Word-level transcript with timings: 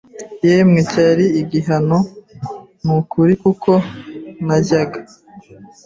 yemwe 0.47 0.79
cyari 0.91 1.25
igihano 1.41 1.97
nukuri 2.83 3.33
kuko 3.43 3.71
najyaga 4.45 4.99